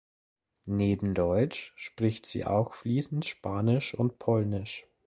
Neben 0.65 1.13
Deutsch 1.13 1.73
spricht 1.75 2.25
sie 2.25 2.43
auch 2.43 2.73
fließend 2.73 3.23
Spanisch 3.23 3.93
und 3.93 4.17
Polnisch. 4.17 4.87